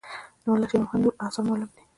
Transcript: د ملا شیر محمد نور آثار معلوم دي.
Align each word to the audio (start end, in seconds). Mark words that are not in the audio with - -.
د 0.41 0.43
ملا 0.51 0.65
شیر 0.71 0.81
محمد 0.83 1.01
نور 1.03 1.13
آثار 1.25 1.43
معلوم 1.47 1.69
دي. 1.75 1.81